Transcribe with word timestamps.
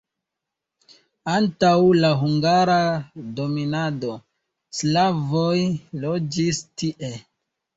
Antaŭ 1.33 1.73
la 1.97 2.09
hungara 2.21 2.77
dominado 3.41 4.17
slavoj 4.79 5.55
loĝis 6.07 6.65
tie. 6.83 7.13